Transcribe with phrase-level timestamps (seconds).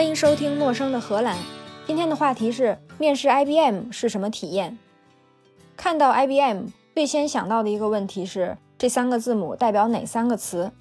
[0.00, 1.36] 欢迎收听《陌生的荷兰》。
[1.86, 4.78] 今天的话题是面试 IBM 是什么体验？
[5.76, 10.72] 看到 IBM，最先想到的一个问题是这三个字母代表哪三个词？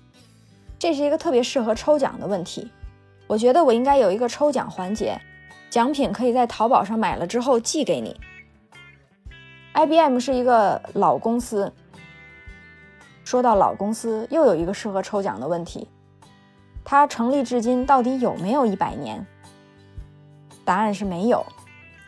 [0.80, 2.72] 这是一个特别适合抽奖的问题。
[3.28, 5.20] 我觉得我应该有一个抽奖环节，
[5.70, 8.16] 奖品可以在淘宝上买了之后寄给你。
[9.74, 11.74] IBM 是一个老公司。
[13.26, 15.90] 说到老公司，又有一个适合抽奖的问题。
[16.84, 19.26] 它成立至今到底有没有一百年？
[20.66, 21.46] 答案是没有。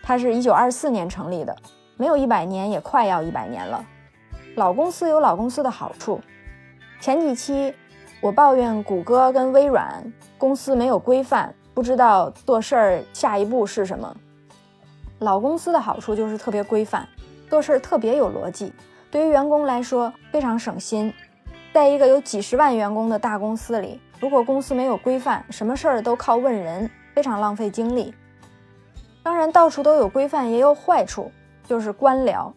[0.04, 1.56] 它是一九二四年成立的，
[1.96, 3.86] 没有一百年也快要一百年了。
[4.56, 6.20] 老公司有老公司的好处。
[7.00, 7.74] 前几期
[8.20, 14.16] 我抱怨谷歌跟微软公司没有规范，不知道做事儿下一步是什么。
[15.20, 17.08] 老公司的好处就是特别规范，
[17.48, 18.74] 做事儿特别有逻辑，
[19.12, 21.14] 对于员工来说非常省心。
[21.72, 24.02] 在一个有几十万员工的大公司里。
[24.22, 28.14] 如果公司没有规范，什么事儿都靠问人，非常浪费精力。
[29.24, 31.32] 当然，到处都有规范也有坏处，
[31.68, 32.54] 就是官僚，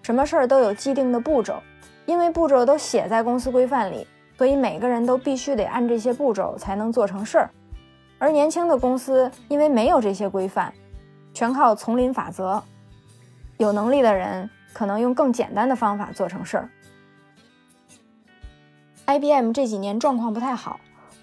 [0.00, 1.60] 什么事儿都有既定的步骤，
[2.06, 7.50] 因为步骤都写在公司规范里，所以每个人都必须得按这些步骤才能做成事儿。
[8.20, 10.72] 而年轻的公司因为没有这些规范，
[11.34, 12.62] 全靠丛林法则，
[13.56, 16.70] 有能力的人可能用更简单的方法做成事儿。
[19.06, 20.78] IBM 这几年状况不太好。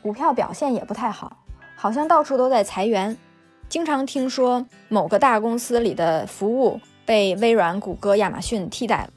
[0.06, 1.36] 股票表现也不太好，
[1.76, 3.18] 好像到处都在裁员，
[3.68, 9.10] 经常听说某个大公司里的服务被微软、谷歌、亚马逊替代了。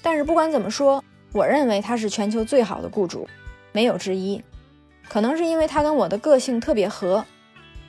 [0.00, 3.28] 但是不管怎么说，我认为他是全球最好的雇主，
[3.72, 4.42] 没有之一。
[5.10, 7.22] 可能是因为他跟我的个性特别合。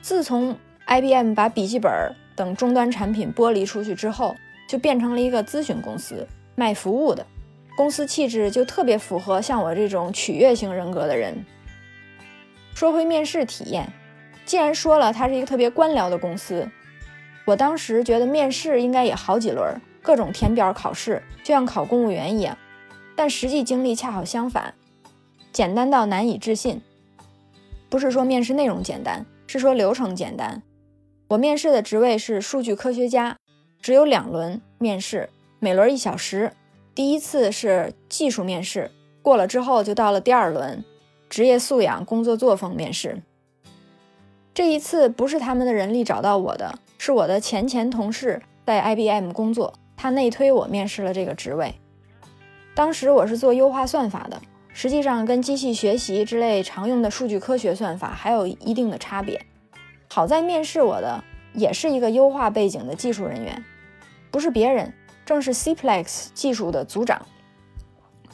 [0.02, 0.54] 自从
[0.88, 1.90] IBM 把笔记本
[2.36, 4.36] 等终端产品剥离出去之后，
[4.68, 7.24] 就变成了一个咨询公司，卖服务的。
[7.78, 11.34] 公司气质就特别符合像我这种取悦型人格的人。
[12.76, 13.90] 说回面试体验，
[14.44, 16.70] 既然说了它是一个特别官僚的公司，
[17.46, 22.58] 我当时觉得面试应该也好几轮，各种填表考试，就像考公务员一样。
[23.16, 24.74] 但实际经历恰好相反，
[25.54, 26.82] 简单到难以置信。
[27.88, 30.62] 不是说面试内容简单，是说流程简单。
[31.28, 33.38] 我面试的职位是数据科学家，
[33.80, 35.30] 只有两轮面试，
[35.60, 36.52] 每轮一小时。
[36.94, 38.90] 第一次是技术面试，
[39.22, 40.84] 过了之后就到了第二轮。
[41.28, 43.22] 职业素养、工作作风面试。
[44.54, 51.74] 这一次不是他们的人力找到我的，是我的前前同事在 IBM 工作，他内推我面试了这个职位。
[52.74, 54.40] 当时我是做优化算法的，
[54.72, 59.44] 实际上跟机器学习之类常用的数据科学算法还有一定的差别。
[60.08, 61.22] 好在面试我的
[61.52, 63.64] 也是一个优化背景的技术人员，
[64.30, 64.92] 不是别人，
[65.24, 67.26] 正是 Cplex 技术的组长。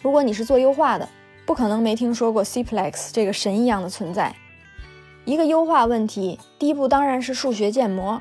[0.03, 1.09] 如果你是做优化的，
[1.45, 4.35] 不可能没听说过 Cplex 这个神一样的存在。
[5.25, 8.21] 一个优化问题，第一步当然是数学建模，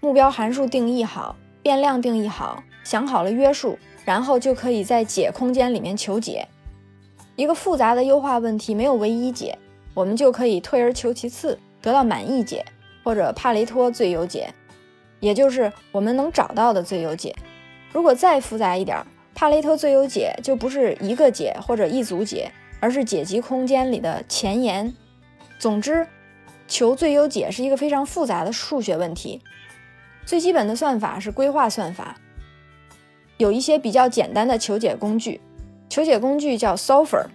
[0.00, 6.46] 目标函数定义好，变量定义好，想好了约束，然后就可以在解空间里面求解。
[7.36, 9.56] 一个复杂的优化问题没有唯一解，
[9.94, 12.64] 我们就可以退而求其次，得到满意解
[13.04, 14.52] 或者帕雷托最优解，
[15.20, 17.34] 也就是我们能找到的最优解。
[17.92, 19.04] 如果再复杂一点。
[19.38, 22.50] 帕雷托最优解就不是一个解或者一组解，
[22.80, 24.92] 而是解集空间里的前沿。
[25.60, 26.04] 总之，
[26.66, 29.40] 求最优解是一个非常复杂的数学问题。
[30.26, 32.16] 最基本的算法是规划算法，
[33.36, 35.40] 有一些比较简单的求解工具。
[35.88, 37.26] 求解工具叫 solver。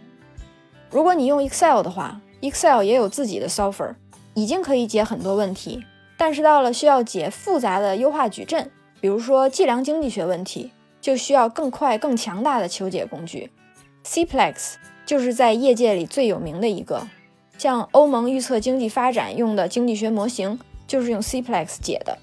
[0.92, 3.96] 如果你用 Excel 的话，Excel 也有自己的 solver，
[4.34, 5.81] 已经可以解很多问题。
[6.18, 8.69] 但是到了需要解复杂的优化矩阵，
[9.00, 10.74] 比如说计量经济学问题。
[11.03, 13.52] 就需要更快、更强大的求解工具
[14.06, 14.75] ，Cplex
[15.06, 17.06] 就是在业界里最有名的一个。
[17.58, 22.18] 像欧盟预测经济发展用的经济学模型，就是用 Cplex 解的。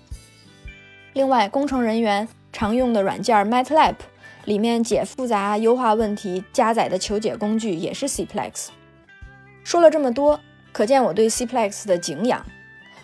[1.12, 3.96] 另外，工程人员常用的软件 MATLAB
[4.46, 8.68] 里面解复杂优化问题加载的求解工具也是 Cplex。
[9.62, 10.40] 说了这么多，
[10.72, 12.46] 可见我对 Cplex 的敬仰。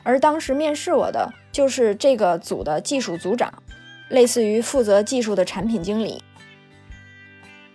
[0.02, 3.52] 而当时面试我的就是这个组的技术组长。
[4.08, 6.22] 类似于负责技术的产品经理。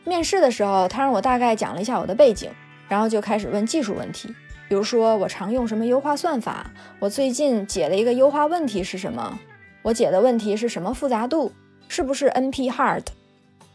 [0.03, 2.49] 面试的时候，他让我大概讲了一下我的背景，
[2.87, 4.27] 然后就开始问技术问题，
[4.67, 9.37] 比如说我常用什么优化算法，我最近解的一个优化问题是什么，
[9.83, 11.51] 我解的问题是什么复杂度，
[11.87, 13.03] 是不是 NP hard，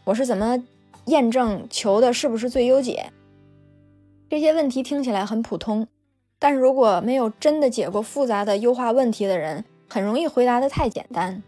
[0.03, 0.61] 我是怎么
[1.05, 3.11] 验证求的是不是最优解。
[4.29, 5.87] 这些问题听起来很普通，
[6.37, 11.41] 但是如果没有真的解过复杂的优化问题的人，很容易回答的太简单。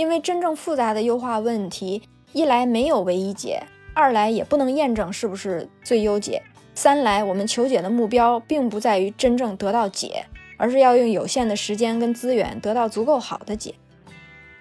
[0.00, 2.00] 因为真正复杂的优化问题，
[2.32, 3.62] 一来没有唯一解，
[3.92, 6.42] 二来也不能验证是不是最优解，
[6.74, 10.24] 三来我们求解的目标并不在于真正得到解，
[10.56, 13.74] 而是要用有限的时间跟资源得到足够好的解。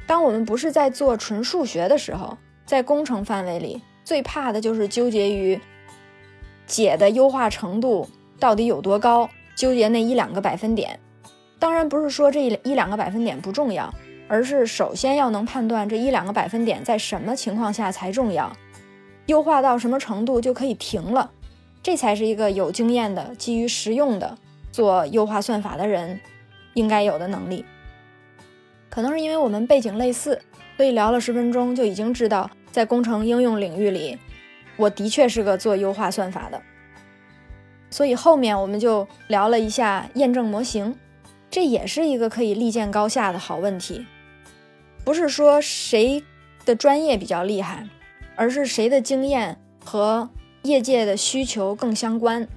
[0.05, 5.57] 当我们不是在做纯数学的时候，在工程范围里，最怕的就是纠结于
[6.67, 8.09] 解的优化程度
[8.41, 10.99] 到底有多高，纠结那一两个百分点。
[11.59, 13.93] 当然不是说这一两个百分点不重要，
[14.29, 18.55] 而是首先要能判断这一两个百分点在什么情况下才重要，
[19.25, 21.31] 优化到什么程度就可以停了，
[21.83, 24.37] 这才是一个有经验的、基于实用的
[24.71, 26.19] 做优化算法的人
[26.75, 27.65] 应该有的能力。
[28.89, 30.39] 可能是因为我们背景类似，
[30.77, 34.17] 所以聊了十分钟就已经知道，在工程应用领域里，
[34.77, 36.61] 我的确是个做优化算法的。
[37.89, 40.95] 所以后面我们就聊了一下验证模型，
[41.49, 44.05] 这也是一个可以立见高下的好问题。
[45.09, 46.23] 不是说谁
[46.65, 47.89] 的专业比较厉害，
[48.35, 50.29] 而是谁的经验和
[50.61, 52.47] 业界的需求更相关。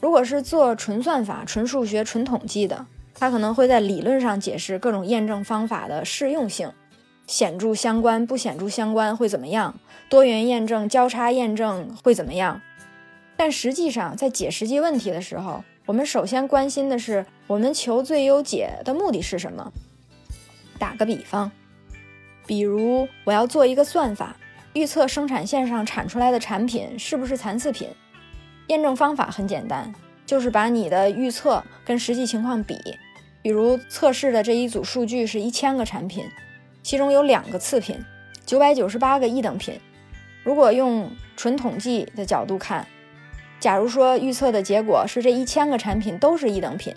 [0.00, 2.86] 如果是做纯算法、纯数学、纯统计的。
[3.12, 6.72] 他可能会在理论上解释各种验证方法的适用性，
[7.26, 9.78] 显著相关不显著相关会怎么样？
[10.08, 12.62] 多元验证、交叉验证会怎么样？
[13.36, 19.70] 但实际上，在解实际问题的时候，我们首先关心的是我们求最优解的目的是什么。
[20.78, 21.52] 打个比方，
[22.50, 24.34] 比如我要做一个算法，
[24.72, 27.86] 预测生产线上产出来的产品是不是残次品，
[28.66, 29.94] 验证方法很简单，
[30.26, 32.76] 就是把你的预测跟实际情况比。
[33.40, 36.24] 比如测试的这一组数据是一千个产品，
[36.82, 38.04] 其中有两个次品，
[38.44, 39.78] 九百九十八个一等品。
[40.42, 42.84] 如果用纯统计的角度看，
[43.60, 46.92] 假如说预测的结果是这一千个产品都是一等品，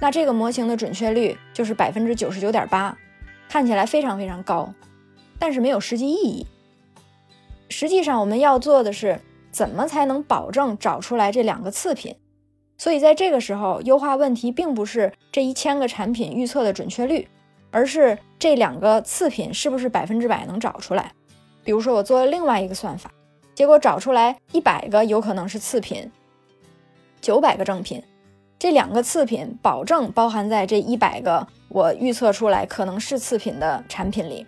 [0.00, 2.96] 那这个模型的准确率就是百分之九十九点八，
[3.48, 4.72] 看起来非常非常高，
[5.38, 6.46] 但是没有实际意义。
[7.70, 12.14] 实际上我们要做的是，怎么才能保证找出来这两个次品？
[12.76, 17.26] 所以在这个时候，优化问题并不是这一千个产品预测的准确率，
[17.70, 21.12] 而是这两个次品是不是百分之百能找出来。
[21.64, 23.10] 比如说，我做了另外一个算法，
[23.54, 26.10] 结果找出来一百个有可能是次品，
[27.20, 28.02] 九百个正品，
[28.58, 34.44] 这两个次品保证包含在这一百个我预测出来可能是次品的产品里。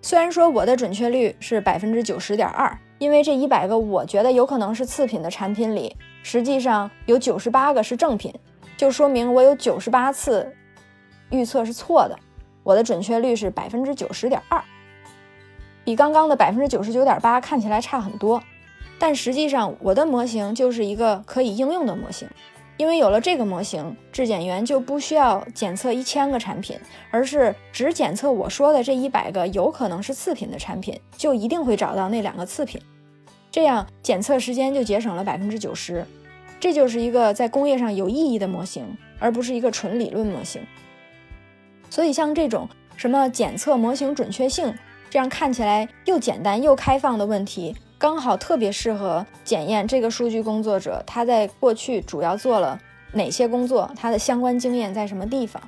[0.00, 5.96] 虽然说我的准确率是百分之九十点二，因为这一百个我觉得有可能是次品的产品里。
[6.22, 8.32] 实际上有九十八个是正品，
[8.76, 10.54] 就说明我有九十八次
[11.30, 12.16] 预测是错的，
[12.62, 14.62] 我的准确率是百分之九十点二，
[15.84, 18.40] 比刚刚的百分之九十九点八看起来差很多。
[19.00, 22.28] 但实际上我的模型就是一个可以应用的模型，
[22.82, 26.76] 因为有了这个模型，质检员就不需要检测一千个产品，
[27.12, 32.82] 而是只检测我说的这一百个有可能是次品的产品，就一定会找到那两个次品。
[33.52, 36.04] 这样检测时间就节省了百分之九十，
[36.58, 40.60] 这就是一个在工业上有意义的模型，而不是一个纯理论模型。
[41.88, 44.74] 所以像这种什么检测模型准确性，
[45.08, 52.80] 这样看起来又简单又开放的问题，刚好特别适合检验这个数据工作者他在过去主要做了
[53.12, 55.62] 哪些工作，他的相关经验在什么地方。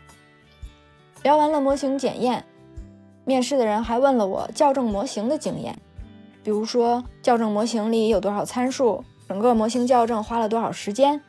[1.23, 2.45] 聊完了模型检验，
[3.25, 5.79] 面试的人还问了我校正模型的经验。
[6.43, 11.23] 比如说，校正模型里有多少参数，整个模型校正花了多少时间，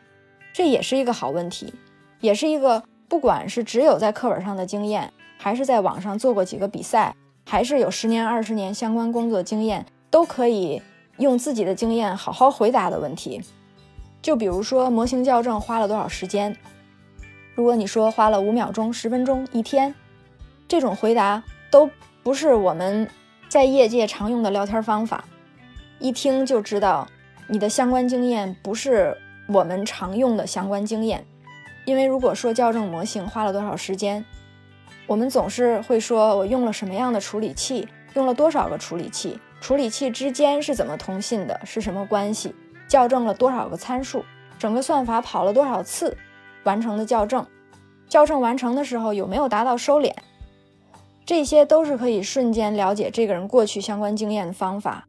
[0.53, 1.71] 这也是一个好问题，
[2.19, 10.81] 也是一个不管是只有在课本上的经验，还是在网上做过几个比赛，还是有十年二十年相关工作经验，都可以
[11.17, 13.41] 用自己的经验好好回答的问题。
[14.21, 16.55] 就比如说模型校正花了多少时间，
[17.53, 19.93] 如果你说花了五秒钟、十分钟、一天，
[20.67, 21.89] 这种回答都
[22.23, 23.07] 不是我们。
[23.47, 25.23] 在业界常用的聊天方法，
[25.99, 27.07] 一听就知道
[27.47, 29.15] 你的相关经验不是
[29.47, 31.25] 我们常用的相关经验。
[31.85, 34.25] 因为如果说校正模型花了多少时间，
[35.05, 42.53] 我们总是会说我用了什么样的处理器，用了多少个处理器，处理器之间是怎么通信的，是什么关系，
[42.89, 44.25] 校正了多少个参数，
[44.57, 46.17] 整个算法跑了多少次
[46.63, 47.45] 完成的校正，
[48.09, 50.11] 校正完成的时候有没有达到收敛。
[51.25, 55.07] 这些都是可以瞬间了解这个人过去相关经验的方法。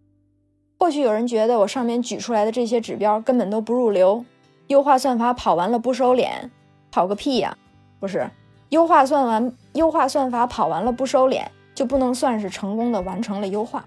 [0.78, 4.24] 或许有人觉得我上面举出来的这些指标根本都不入流，
[4.66, 6.50] 优化算法跑完了不收敛，
[6.90, 7.56] 跑个屁呀！
[8.00, 8.30] 不是，
[8.70, 11.44] 优化算完，优化算法跑完了不收敛，
[11.76, 13.84] 就不能算是成功的完成了优化。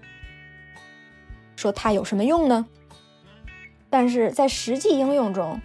[1.56, 2.64] 说它有什么用呢？
[3.90, 5.60] 但是在实际应用中，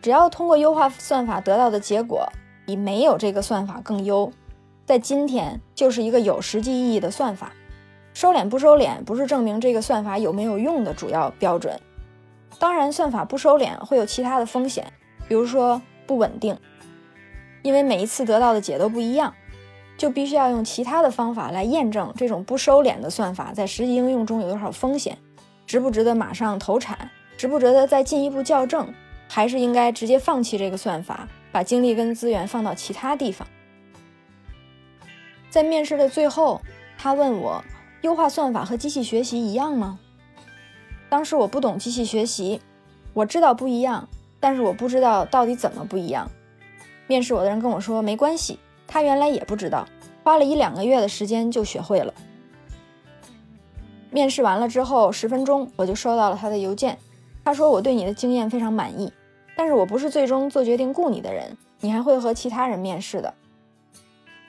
[0.00, 2.32] 只要通过优化算法得到的结果
[2.64, 4.32] 比没有这个算法更优。
[4.86, 7.52] 在今天，就是一个有实际意义的算法。
[8.14, 11.78] 收敛不收敛，不是证明这个算法有没有用的主要标准。
[12.58, 14.92] 当然，算法不收敛会有其他的风险，
[15.28, 16.56] 比如说不稳定。
[17.62, 19.34] 因为每一次得到的解都不一样，
[19.96, 25.16] 就必须要用其他的方法来验证这种不收敛的算法在实际应用中有多少风险，
[25.66, 28.92] 值不值得马上投产，值不值得再进一步校正，
[29.28, 33.46] 还是应该直接放弃这个算法，把精力跟资源放到其他地方。
[35.48, 36.60] 在面试的最后，
[36.98, 37.62] 他问我：
[38.02, 39.98] 优化算法和机器学习一样吗？
[41.08, 42.60] 当时我不懂机器学习，
[43.12, 44.08] 我知道不一样，
[44.40, 46.28] 但是我不知道到底怎么不一样。
[47.06, 49.86] 面试我的人跟我说没关系，他原来也不知道，
[50.22, 52.12] 花了一两个月的时间就学会了。
[54.10, 56.96] 面试完了之后，十分钟我就收到了他的邮件，
[57.44, 59.12] 他说我对你的经验非常满意，
[59.56, 63.34] 但是我不是最终做决定雇你的人，你还会和其他人面试的。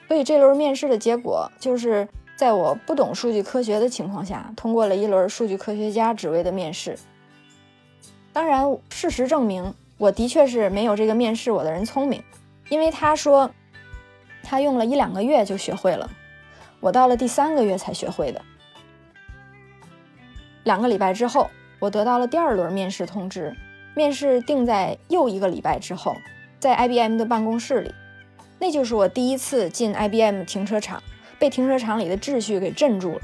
[0.06, 6.96] 所以这轮面试的结果就是在我不懂数据科学的情况下，通过了一轮数据科学家职位的面试。
[8.32, 12.22] 当然，事实证明我的确是没有这个面试我的人聪明。
[12.68, 13.50] 因为他说，
[14.48, 16.08] 他用了一两个月就学会了，
[16.78, 18.40] 我到了第三个月才学会的。
[20.62, 21.50] 两个礼拜之后，
[21.80, 23.56] 我得到了第二轮面试通知，
[23.96, 26.14] 面试定在又一个礼拜之后，
[26.60, 27.92] 在 IBM 的办公室里。
[28.60, 31.02] 那就是我第一次进 IBM 停车场，
[31.38, 33.20] 被停车场里的秩序给镇住了。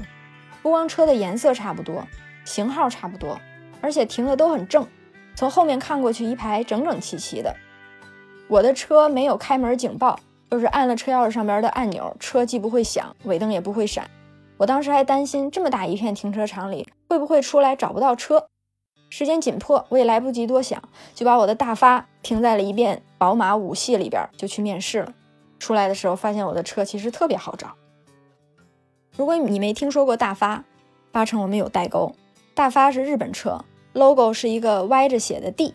[0.61, 2.05] 不光车的颜色差不多，
[2.45, 3.39] 型号差不多，
[3.81, 4.85] 而且停的都很正，
[5.35, 7.55] 从后面看过去一排整整齐齐的。
[8.47, 10.19] 我的车没有开门警报，
[10.53, 14.07] 就是按了车钥匙上边的按钮，车既不会响，尾灯也不会闪。
[14.57, 18.45] 我当时还担心这么大一片停车场里会不会出来找不到车。
[19.09, 20.79] 时间紧迫，我也来不及多想，
[21.15, 25.11] 就把我的大发停在了一遍宝马五系里边，就去面试了。
[25.57, 27.73] 出来的时候发现我的车其实特别好找。
[29.17, 30.63] 如果你没听说过大发，
[31.11, 32.13] 八成我们有代沟。
[32.53, 35.73] 大发是日本车，logo 是一个歪着写的 D。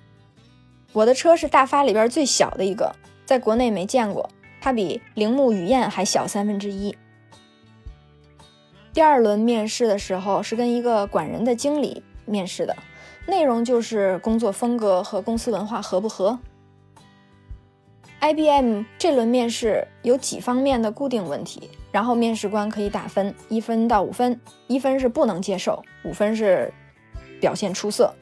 [0.92, 2.94] 我的车是大发里边最小的一个，
[3.26, 4.30] 在国内没见过，
[4.68, 6.94] 它比铃木雨燕还小三分之一。
[8.92, 12.76] 第二轮面试的时候是跟一个管人的经理面试的，
[13.26, 16.38] 内容就是工作风格和公司文化合不合。
[18.20, 26.70] IBM 这轮面试有几方面的固定问题，然后面试官可以打分，一分到五分，一分是不能接受，五分是
[27.40, 28.14] 表现出色。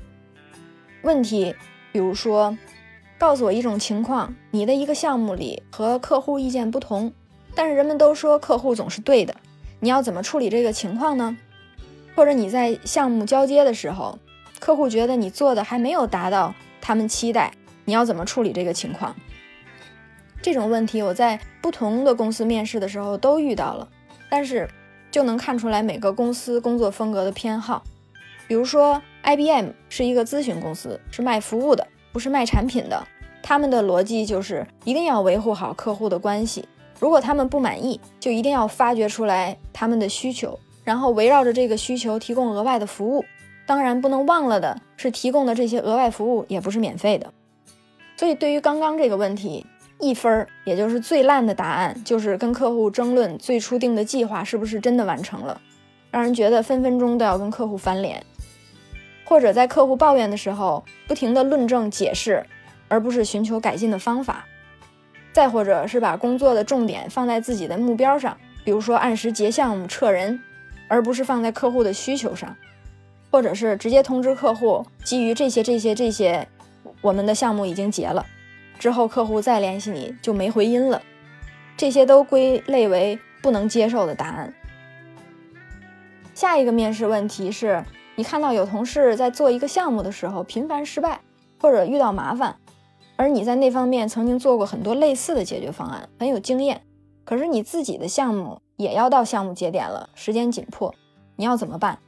[1.02, 1.52] 问题。
[1.92, 2.56] 比如说，
[3.18, 7.12] 告诉我一种情况，你的一个项目里和客户意见不同，
[7.54, 9.34] 但是人们都说客户总是对的，
[9.80, 11.36] 你要怎么处理这个情况呢？
[12.14, 14.18] 或者你在项目交接的时候，
[14.58, 17.52] 客户觉得你做的还没有达到他们期待，
[17.84, 19.14] 你要怎么处理这个情况？
[20.42, 23.88] 这种问题我在不同的公司面试的时候都遇到了，
[24.28, 24.68] 但是
[25.10, 27.82] 就能看出来每个公司工作风格的偏好，
[28.46, 29.02] 比如说。
[29.28, 31.84] IBM 是一个咨询公司，是卖服务的，
[32.16, 33.06] 不是卖产品的。
[33.42, 36.66] 他们的逻辑就是一定要维护好客户的关系。
[36.98, 43.22] 如果他们不满意，就一定要发掘出来他们的需求，然后围绕着这个需求提供额外的服务。
[43.66, 47.30] 当然，不能忘了的是，提供的这些额外服务也不是免费的。
[48.16, 49.66] 所以，对于刚刚这个问题，
[50.00, 55.60] 一分儿，也就是最烂的答案，就是跟客户争论最初定的计划是不是真的完成了，
[56.10, 58.24] 让人觉得分分钟都要跟客户翻脸。
[59.28, 62.46] 或者在客户抱怨的时候，不停的论证解释，
[62.86, 64.36] 而不是寻求改进的方法；
[65.32, 70.40] 再或者是把工作的重点放在自己的目标上，比如说按时结项目撤人，
[70.86, 72.50] 而不是放在客户的需求上；
[73.28, 76.46] 或者是直接通知客户，基于这些这些这些，
[77.00, 78.24] 我们的项目已经结了，
[78.78, 81.02] 之后客户再联系你就没回音了。
[81.76, 84.54] 这些都归类为不能接受的答案。
[86.32, 87.82] 下一个面试问题是。
[88.16, 91.20] 你看到有同事在做一个项目的时候频繁失败，
[91.60, 92.56] 或者遇到麻烦，
[93.14, 96.82] 而你在那方面曾经做过很多类似的解决方案，很有经验。
[97.24, 100.94] 可是你自己的项目也要到项目节点了，时间紧迫，
[101.36, 101.98] 你要怎么办？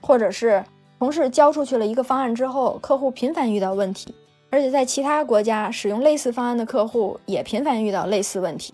[0.00, 0.64] 或者是
[1.00, 4.14] 同事交出去了一个方案之后，客户频繁遇到问题，
[4.50, 8.72] 而且在其他国家使用类似方案的客户也频繁遇到类似问题。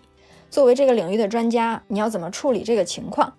[0.50, 3.32] 作为这个领域的专家，你要怎么处理这个情况？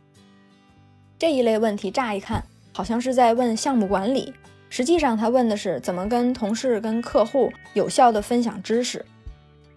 [1.20, 2.44] 这一类问题乍一看。
[2.74, 4.34] 好像是在问项目管理，
[4.70, 9.06] 实际上他问的是怎么跟同事、跟客户有效的分享知识。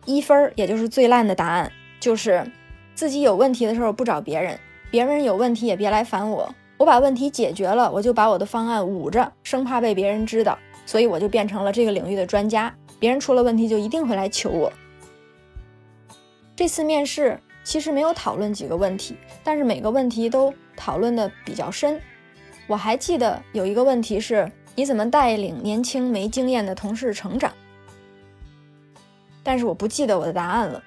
[0.05, 2.51] 一分儿，也就是最烂的答案，就是
[2.95, 4.59] 自己有问题的时候不找别人，
[4.91, 14.73] 别人有问题也别来烦我，我把问题解决了，我就把我的方案捂着，生怕被别人知道，所以我就变成了这个领域的专家，别人出了问题就一定会来求我。
[16.55, 22.01] 这次面试其实没有讨论几个问题，但是每个问题都讨论的比较深。
[22.67, 27.53] 我还记得有一个问题是：你怎么带领年轻没经验的同事成长？
[29.43, 30.83] 但是我不记得我的答案了。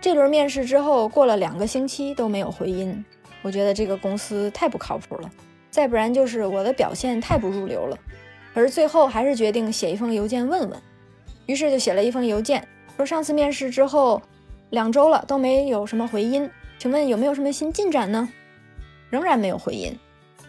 [0.00, 3.04] 这轮面试之后，过了两个星期都没有回音，
[3.40, 5.30] 我觉得这个公司太不靠谱了，
[5.70, 7.96] 再不然就是我的表现太不入流了。
[8.52, 10.82] 可是最后还是决定写一封邮件问问，
[11.46, 14.20] 于是就写了一封邮件，说上次面试之后
[14.68, 18.28] 两周了都没有什么回音，请问有没有什么新进展呢？
[19.08, 19.96] 仍然没有回音。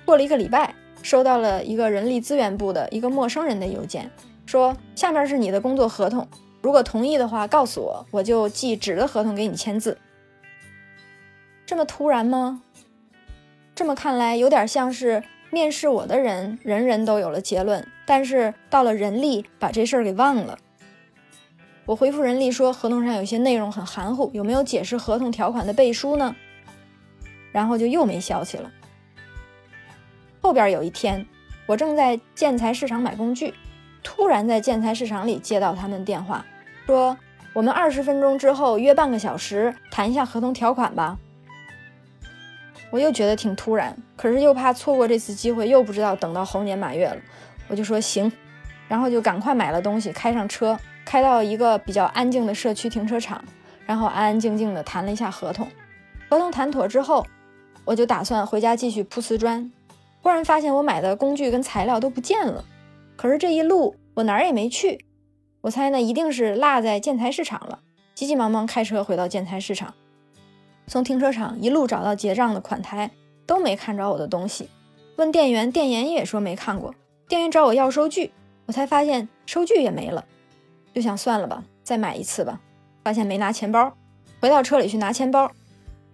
[0.06, 0.74] 过了一个礼拜。
[1.02, 4.10] 收到了一个人力资源部的一个陌生人的邮件，
[4.46, 6.26] 说下面是你的工作合同，
[6.62, 9.98] 如果同意的话，告诉我，我就寄纸的合同给你签字。
[11.66, 12.62] 这么突然吗？
[13.76, 20.58] 这么看来，有点像是面试我的人人人都有了结论，但是到了人力把这事儿给忘了。
[21.86, 26.34] 我回复人力说，合同上有些内容很含糊，有没有解释合同条款的背书呢？
[27.52, 28.72] 然后就又没消息了。
[30.44, 31.26] 后边有一天，
[31.66, 33.54] 我正在建材市场买工具，
[34.04, 36.46] 突然在建材市场里接到他们电话，
[36.86, 37.18] 说
[37.54, 41.18] 我们二十分钟之后约半个小时谈一下合同条款吧。
[42.92, 47.18] 我又觉得挺突然，可是又怕错过这次机会，又不知道等到猴年马月了，
[47.70, 48.30] 我就说行，
[48.90, 53.42] 然后就赶快买了东西，开上车，开到一个比较安静的社区停车场，
[53.86, 55.68] 然后安安静静的谈了一下合同。
[56.30, 57.26] 合同谈妥之后，
[57.86, 59.72] 我就打算回家继续铺瓷砖。
[60.24, 62.64] 忽然发现我买的工具跟材料都不见了，
[63.18, 65.06] 可是这一路我哪儿也没去，
[65.60, 67.80] 我猜呢一定是落在建材市场了。
[68.16, 69.94] 急急忙忙开车回到建材市场，
[70.88, 73.12] 从停车场一路找到结账的款台，
[73.46, 74.70] 都没看着我的东西。
[75.18, 76.96] 问店员，店员也说没看过。
[77.28, 78.32] 店员找我要收据，
[78.66, 80.24] 我才发现收据也没了，
[80.94, 82.62] 就想算了吧，再买一次吧。
[83.04, 83.94] 发现没拿钱包，
[84.40, 85.52] 回到车里去拿钱包，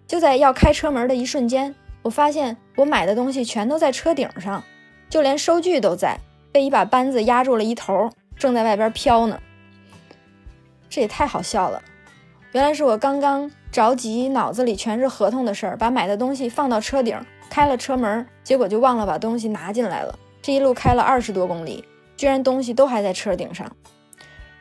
[0.08, 1.72] 就在要开车门的一瞬间。
[2.02, 4.64] 我发现我买的东西全都在车顶上，
[5.10, 6.16] 就连收据都在，
[6.50, 9.38] 被一把扳子压住了一头，正在外边飘呢。
[10.88, 11.82] 这也太好笑了！
[12.52, 20.18] 原来是我刚刚着急，脑子里全是合同的事儿，把买的东西放到车顶，开了车门，结果就忘了把东西拿进来了。
[20.40, 21.84] 这一路开了二十多公里，
[22.16, 23.70] 居然东西都还在车顶上，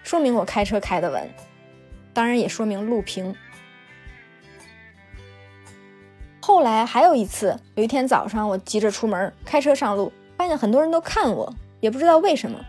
[0.04, 1.30] 说明我开车开得稳，
[2.12, 3.34] 当然也说明路平。
[6.50, 12.60] 后来还有一次，有一天早上，我急着出门，开车上路，发现很多人都看我，也不知道为什么。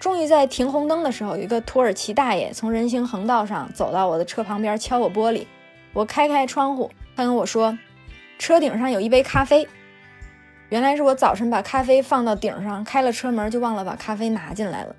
[0.00, 5.44] 终于在停红灯的时候，有一个土耳其大爷从人行横道上走到我的车旁边，敲我玻璃。
[5.92, 7.76] 我开开窗户，他跟我说
[8.40, 9.68] ：“车顶上有一杯咖啡。”
[10.70, 14.96] 原来是我早晨把咖啡放到顶上，开了车门就忘了把咖啡拿进来了。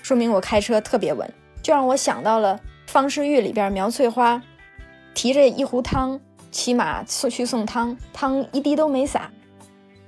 [0.00, 1.28] 说明我开车特别稳，
[1.60, 4.40] 就让我想到了方世玉里边苗翠花。
[5.14, 9.30] 提着一壶汤，骑马送去送汤，汤一滴都没洒。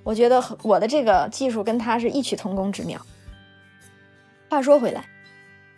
[0.03, 3.01] 我觉得我的这个技术跟他是异曲同工之妙。
[4.49, 5.05] 话说回来，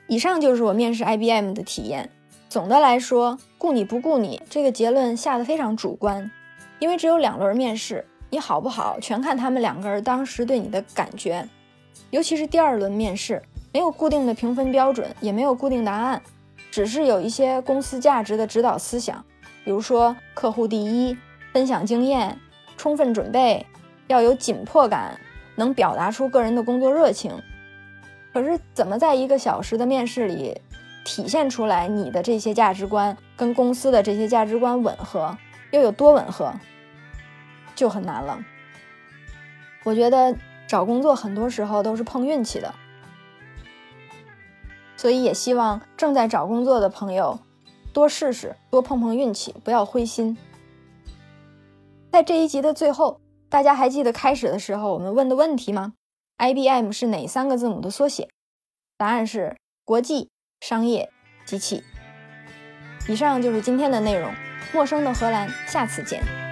[0.06, 2.10] 以上就是我面试 IBM 的体验。
[2.48, 6.30] 总的来说，顾你不顾你这个结论下的非常主观，
[6.78, 11.46] 因为只有两轮面试，你好不好全看他们两个人当时对你的感觉。
[12.10, 16.22] 尤其是第二轮面试，没有固定的评分标准，也没有固定答案。
[16.78, 19.24] 只是有一些公司价值的指导思想，
[19.64, 21.18] 比如说客户第一、
[21.52, 22.38] 分享经验、
[22.76, 23.66] 充分准备、
[24.06, 25.18] 要有紧迫感、
[25.56, 27.32] 能表达出个人的工作热情。
[28.32, 30.60] 可是，怎么在一个小时的面试里
[31.04, 35.36] 体现出来你的这些价值观跟公司的这些价值观吻合，
[35.72, 36.54] 又有多吻合，
[37.74, 38.38] 就很难了。
[39.82, 40.32] 我觉得
[40.68, 42.72] 找工作很多时候都是碰运气的。
[44.98, 47.38] 所以也希望正在找工作的朋友
[47.94, 50.36] 多试试，多碰碰运气，不要灰心。
[52.12, 55.94] 在这一集的最后，大家还记得开始的时候我们问的问题吗
[56.38, 58.28] ？IBM 是哪三个字母的缩写？
[58.96, 60.28] 答案是国际
[60.60, 61.10] 商业
[61.46, 61.84] 机器。
[63.08, 64.32] 以上就是今天的内容，
[64.74, 66.47] 陌生的荷兰，下次见。